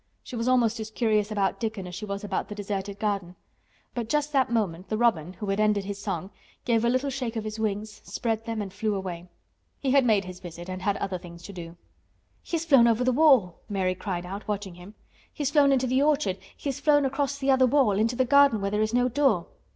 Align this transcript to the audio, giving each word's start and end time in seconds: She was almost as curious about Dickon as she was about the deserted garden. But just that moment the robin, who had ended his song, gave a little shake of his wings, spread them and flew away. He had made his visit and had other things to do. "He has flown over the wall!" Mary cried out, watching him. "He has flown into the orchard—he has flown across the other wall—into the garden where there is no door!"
She 0.23 0.35
was 0.35 0.47
almost 0.47 0.79
as 0.79 0.89
curious 0.89 1.29
about 1.31 1.59
Dickon 1.59 1.85
as 1.85 1.93
she 1.93 2.05
was 2.05 2.23
about 2.23 2.47
the 2.47 2.55
deserted 2.55 2.97
garden. 2.97 3.35
But 3.93 4.09
just 4.09 4.33
that 4.33 4.49
moment 4.51 4.89
the 4.89 4.97
robin, 4.97 5.33
who 5.33 5.45
had 5.49 5.59
ended 5.59 5.85
his 5.85 6.01
song, 6.01 6.31
gave 6.65 6.83
a 6.83 6.89
little 6.89 7.11
shake 7.11 7.35
of 7.35 7.43
his 7.43 7.59
wings, 7.59 8.01
spread 8.03 8.45
them 8.45 8.63
and 8.63 8.73
flew 8.73 8.95
away. 8.95 9.29
He 9.79 9.91
had 9.91 10.03
made 10.03 10.25
his 10.25 10.39
visit 10.39 10.69
and 10.69 10.81
had 10.81 10.97
other 10.97 11.19
things 11.19 11.43
to 11.43 11.53
do. 11.53 11.77
"He 12.41 12.57
has 12.57 12.65
flown 12.65 12.87
over 12.87 13.03
the 13.03 13.11
wall!" 13.11 13.59
Mary 13.69 13.93
cried 13.93 14.25
out, 14.25 14.47
watching 14.47 14.73
him. 14.73 14.95
"He 15.31 15.43
has 15.43 15.51
flown 15.51 15.71
into 15.71 15.85
the 15.85 16.01
orchard—he 16.01 16.67
has 16.67 16.79
flown 16.79 17.05
across 17.05 17.37
the 17.37 17.51
other 17.51 17.67
wall—into 17.67 18.15
the 18.15 18.25
garden 18.25 18.59
where 18.59 18.71
there 18.71 18.81
is 18.81 18.95
no 18.95 19.07
door!" 19.07 19.45